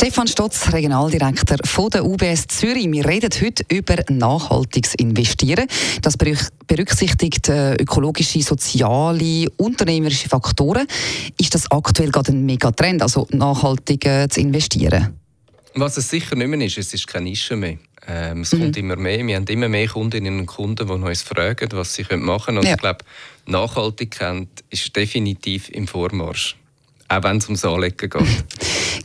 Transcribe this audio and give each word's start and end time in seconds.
Stefan 0.00 0.28
Stotz, 0.28 0.72
Regionaldirektor 0.72 1.56
von 1.64 1.90
der 1.90 2.04
UBS 2.04 2.46
Zürich. 2.46 2.88
Wir 2.88 3.04
reden 3.04 3.30
heute 3.42 3.64
über 3.68 3.96
nachhaltiges 4.08 4.94
Investieren. 4.94 5.66
Das 6.02 6.16
berücksichtigt 6.16 7.48
äh, 7.48 7.74
ökologische, 7.74 8.40
soziale, 8.40 9.48
unternehmerische 9.56 10.28
Faktoren. 10.28 10.86
Ist 11.40 11.52
das 11.56 11.68
aktuell 11.72 12.12
gerade 12.12 12.30
ein 12.30 12.46
Megatrend, 12.46 13.02
also 13.02 13.26
nachhaltig 13.32 14.06
äh, 14.06 14.28
zu 14.28 14.38
investieren? 14.38 15.18
Was 15.74 15.96
es 15.96 16.08
sicher 16.08 16.36
nicht 16.36 16.46
mehr 16.46 16.64
ist, 16.64 16.78
es 16.78 16.94
ist 16.94 17.08
keine 17.08 17.24
Nische 17.24 17.56
mehr. 17.56 17.78
Ähm, 18.06 18.42
es 18.42 18.52
mhm. 18.52 18.60
kommt 18.60 18.76
immer 18.76 18.94
mehr. 18.94 19.26
Wir 19.26 19.34
haben 19.34 19.46
immer 19.48 19.68
mehr 19.68 19.88
Kundinnen 19.88 20.38
und 20.38 20.46
Kunden, 20.46 20.86
die 20.86 20.92
uns 20.92 21.22
fragen, 21.22 21.70
was 21.72 21.94
sie 21.94 22.04
machen 22.04 22.44
können. 22.44 22.58
Und 22.58 22.66
ja. 22.66 22.74
ich 22.74 22.80
glaube, 22.80 23.00
Nachhaltigkeit 23.46 24.46
ist 24.70 24.94
definitiv 24.94 25.68
im 25.70 25.88
Vormarsch. 25.88 26.56
Auch 27.08 27.24
wenn 27.24 27.38
es 27.38 27.46
ums 27.46 27.64
Anlegen 27.64 28.08
geht. 28.08 28.22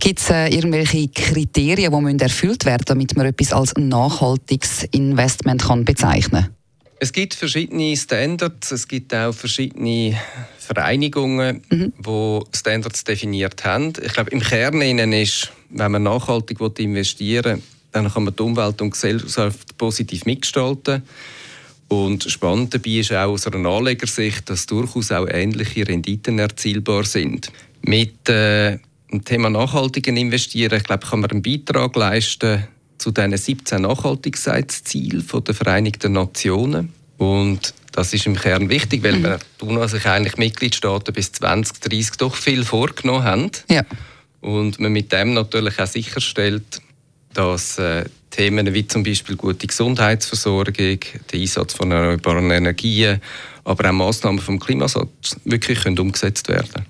Gibt 0.04 0.20
es 0.20 0.30
äh, 0.32 0.50
irgendwelche 0.50 1.08
Kriterien, 1.08 1.90
die 1.90 2.02
müssen 2.02 2.20
erfüllt 2.20 2.66
werden 2.66 2.84
damit 2.88 3.16
man 3.16 3.26
etwas 3.26 3.54
als 3.54 3.74
nachhaltiges 3.78 4.84
Investment 4.92 5.64
kann 5.64 5.86
bezeichnen 5.86 6.44
kann? 6.44 6.56
Es 7.00 7.14
gibt 7.14 7.34
verschiedene 7.34 7.96
Standards, 7.96 8.74
es 8.74 8.86
gibt 8.86 9.16
auch 9.16 9.32
verschiedene 9.32 10.20
Vereinigungen, 10.60 11.62
mhm. 11.70 11.94
die 12.06 12.42
Standards 12.52 13.06
definiert 13.06 13.64
haben. 13.64 13.94
Ich 14.06 14.12
glaube, 14.12 14.32
im 14.32 14.42
Kern 14.42 15.14
ist, 15.14 15.54
wenn 15.70 15.94
man 15.94 16.04
nachhaltig 16.04 16.60
investieren 16.60 17.56
will, 17.56 17.64
dann 17.94 18.12
kann 18.12 18.26
man 18.26 18.36
die 18.36 18.44
Umwelt 18.44 18.82
und 18.82 18.92
Gesellschaft 18.92 19.78
positiv 19.78 20.26
mitgestalten. 20.26 21.04
Und 21.88 22.26
spannend 22.26 22.74
dabei 22.74 22.90
ist 22.90 23.14
auch 23.14 23.32
aus 23.32 23.48
einer 23.48 23.70
Anlegersicht, 23.70 24.50
dass 24.50 24.66
durchaus 24.66 25.14
auch 25.14 25.30
ähnliche 25.30 25.88
Renditen 25.88 26.40
erzielbar 26.40 27.06
sind. 27.06 27.54
Mit 27.84 28.28
äh, 28.28 28.80
dem 29.14 29.24
Thema 29.24 29.50
nachhaltigen 29.50 30.18
Investieren, 30.18 30.78
ich 30.78 30.84
glaube, 30.84 31.06
kann 31.06 31.22
man 31.22 31.32
einen 31.32 31.42
Beitrag 31.42 31.96
leisten 31.96 32.68
zu 32.98 33.12
diesen 33.12 33.38
17 33.38 33.82
Nachhaltigkeitszielen 33.82 35.26
der 35.46 35.56
Vereinigten 35.56 36.14
Nationen. 36.14 36.94
Und 37.18 37.74
das 37.92 38.14
ist 38.14 38.26
im 38.26 38.36
Kern 38.36 38.70
wichtig, 38.70 39.04
weil 39.04 39.20
mhm. 39.20 39.24
wir 39.24 39.40
tun 39.60 39.88
sich 39.88 40.06
eigentlich 40.06 40.38
Mitgliedstaaten 40.38 41.14
bis 41.14 41.32
2030 41.34 42.18
doch 42.18 42.36
viel 42.36 42.64
vorgenommen 42.64 43.24
haben. 43.24 43.52
Ja. 43.70 43.84
Und 44.42 44.80
man 44.80 44.92
mit 44.92 45.12
dem 45.12 45.34
natürlich 45.34 45.80
auch 45.80 45.88
sicherstellt, 45.88 46.82
dass 47.34 47.78
äh, 47.78 48.06
Themen 48.30 48.74
wie 48.74 48.88
zum 48.88 49.04
Beispiel 49.04 49.36
gute 49.36 49.68
Gesundheitsversorgung, 49.68 51.00
der 51.32 51.40
Einsatz 51.40 51.74
von 51.74 51.92
erneuerbaren 51.92 52.50
Energien, 52.50 53.22
aber 53.64 53.90
auch 53.90 53.94
Massnahmen 53.94 54.40
vom 54.40 54.60
Klimaschutz 54.60 55.38
wirklich 55.46 55.84
können 55.84 56.00
umgesetzt 56.00 56.48
werden 56.50 56.86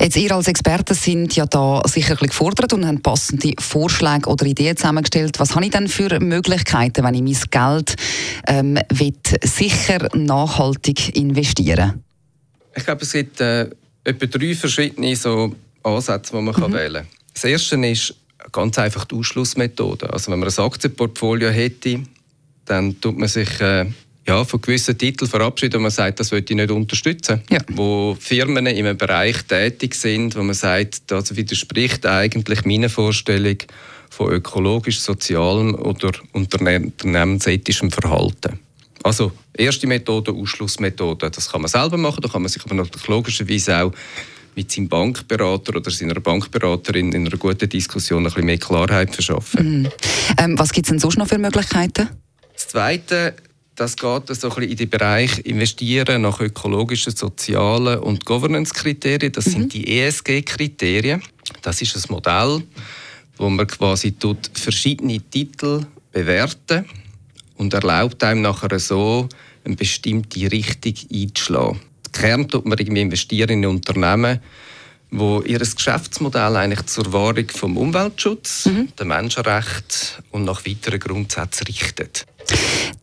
Jetzt 0.00 0.16
ihr 0.16 0.32
als 0.32 0.48
Experten 0.48 0.94
sind 0.94 1.36
ja 1.36 1.46
da 1.46 1.82
sicher 1.86 2.16
gefordert 2.16 2.72
und 2.72 2.86
haben 2.86 3.02
passende 3.02 3.52
Vorschläge 3.58 4.28
oder 4.28 4.46
Ideen 4.46 4.76
zusammengestellt. 4.76 5.38
Was 5.38 5.54
habe 5.54 5.64
ich 5.64 5.70
denn 5.70 5.88
für 5.88 6.18
Möglichkeiten, 6.20 7.04
wenn 7.04 7.14
ich 7.14 7.22
mein 7.22 7.50
Geld 7.50 7.96
ähm, 8.46 8.78
will, 8.90 9.14
sicher 9.44 10.08
nachhaltig 10.14 11.16
investieren 11.16 12.02
Ich 12.74 12.84
glaube, 12.84 13.02
es 13.02 13.12
gibt 13.12 13.40
äh, 13.40 13.68
etwa 14.04 14.26
drei 14.26 14.54
verschiedene 14.54 15.14
so 15.14 15.54
Ansätze, 15.82 16.32
die 16.32 16.42
man 16.42 16.54
mhm. 16.54 16.60
kann 16.60 16.72
wählen 16.72 17.02
kann. 17.02 17.06
Das 17.34 17.44
erste 17.44 17.76
ist 17.86 18.14
ganz 18.50 18.78
einfach 18.78 19.04
die 19.04 19.14
Ausschlussmethode. 19.14 20.12
Also 20.12 20.32
wenn 20.32 20.40
man 20.40 20.48
ein 20.48 20.64
Aktienportfolio 20.64 21.50
hätte, 21.50 22.00
dann 22.64 23.00
tut 23.00 23.18
man 23.18 23.28
sich 23.28 23.60
äh, 23.60 23.86
ja, 24.26 24.44
von 24.44 24.60
gewissen 24.60 24.96
Titeln 24.96 25.28
verabschieden, 25.28 25.78
wo 25.78 25.82
man 25.82 25.90
sagt, 25.90 26.20
das 26.20 26.30
möchte 26.30 26.52
ich 26.52 26.56
nicht 26.56 26.70
unterstützen. 26.70 27.42
Ja. 27.50 27.58
Wo 27.72 28.16
Firmen 28.18 28.66
in 28.66 28.86
einem 28.86 28.96
Bereich 28.96 29.42
tätig 29.42 29.94
sind, 29.94 30.36
wo 30.36 30.42
man 30.42 30.54
sagt, 30.54 31.10
das 31.10 31.34
widerspricht 31.34 32.06
eigentlich 32.06 32.64
meiner 32.64 32.88
Vorstellung 32.88 33.58
von 34.10 34.32
ökologisch, 34.32 35.00
sozialem 35.00 35.74
oder 35.74 36.12
unternehmensethischem 36.32 37.90
Verhalten. 37.90 38.58
Also 39.02 39.32
erste 39.56 39.86
Methode, 39.86 40.32
Ausschlussmethode, 40.32 41.30
das 41.30 41.50
kann 41.50 41.62
man 41.62 41.68
selber 41.68 41.96
machen, 41.96 42.20
da 42.22 42.28
kann 42.28 42.42
man 42.42 42.48
sich 42.48 42.62
aber 42.64 42.86
logischerweise 43.08 43.82
auch 43.82 43.92
mit 44.54 44.70
seinem 44.70 44.88
Bankberater 44.88 45.76
oder 45.76 45.90
seiner 45.90 46.20
Bankberaterin 46.20 47.12
in 47.12 47.26
einer 47.26 47.36
guten 47.36 47.68
Diskussion 47.68 48.22
ein 48.22 48.24
bisschen 48.24 48.44
mehr 48.44 48.58
Klarheit 48.58 49.14
verschaffen. 49.14 49.80
Mhm. 49.80 49.88
Ähm, 50.38 50.58
was 50.58 50.72
gibt 50.72 50.86
es 50.86 50.90
denn 50.90 50.98
sonst 50.98 51.18
noch 51.18 51.28
für 51.28 51.38
Möglichkeiten? 51.38 52.08
Das 52.52 52.68
Zweite, 52.68 53.34
das 53.74 53.96
geht 53.96 54.02
so 54.28 54.48
ein 54.48 54.54
bisschen 54.54 54.62
in 54.62 54.76
den 54.76 54.90
Bereich 54.90 55.38
Investieren 55.40 56.22
nach 56.22 56.40
ökologischen, 56.40 57.14
sozialen 57.14 57.98
und 57.98 58.24
Governance-Kriterien. 58.24 59.32
Das 59.32 59.46
mhm. 59.46 59.50
sind 59.50 59.72
die 59.72 60.00
ESG-Kriterien. 60.00 61.22
Das 61.62 61.80
ist 61.80 61.96
ein 61.96 62.12
Modell, 62.12 62.62
wo 63.36 63.48
man 63.48 63.66
quasi 63.66 64.12
tut 64.12 64.50
verschiedene 64.54 65.20
Titel 65.20 65.86
bewerten 66.12 66.84
und 67.56 67.72
erlaubt 67.72 68.22
einem 68.22 68.42
nachher 68.42 68.78
so 68.78 69.28
eine 69.64 69.76
bestimmte 69.76 70.50
Richtung 70.52 70.94
einzuschlagen. 71.12 71.80
Kern 72.12 72.48
tut 72.48 72.66
man 72.66 72.78
irgendwie 72.78 73.00
investieren 73.02 73.50
in 73.50 73.66
Unternehmen, 73.66 74.40
wo 75.10 75.42
ihr 75.42 75.58
Geschäftsmodell 75.58 76.56
eigentlich 76.56 76.86
zur 76.86 77.12
Wahrung 77.12 77.48
vom 77.48 77.76
Umweltschutz, 77.76 78.66
mhm. 78.66 78.88
der 78.98 79.06
Menschenrechte 79.06 80.22
und 80.30 80.44
nach 80.44 80.64
weiteren 80.64 81.00
Grundsätzen 81.00 81.66
richtet. 81.66 82.26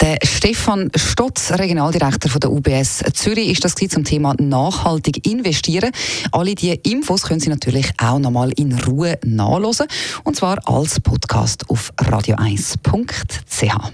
Der 0.01 0.17
Stefan 0.23 0.91
Stotz, 0.95 1.51
Regionaldirektor 1.51 2.31
von 2.31 2.39
der 2.39 2.51
UBS 2.51 3.03
Zürich, 3.13 3.49
ist 3.49 3.65
das 3.65 3.75
zum 3.75 4.03
Thema 4.03 4.33
nachhaltig 4.39 5.25
investieren. 5.27 5.91
Alle 6.31 6.55
diese 6.55 6.75
Infos 6.75 7.23
können 7.23 7.39
Sie 7.39 7.49
natürlich 7.49 7.91
auch 7.97 8.19
nochmal 8.19 8.51
in 8.55 8.77
Ruhe 8.79 9.17
nachlesen 9.23 9.87
und 10.23 10.35
zwar 10.35 10.67
als 10.67 10.99
Podcast 10.99 11.69
auf 11.69 11.91
radio1.ch. 11.97 13.91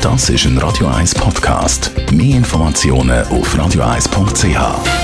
Das 0.00 0.28
ist 0.28 0.44
ein 0.44 0.58
Radio 0.58 0.88
1 0.88 1.14
Podcast. 1.14 1.90
Mehr 2.24 2.38
Informationen 2.38 3.26
auf 3.28 3.54
radio1.ch. 3.54 5.03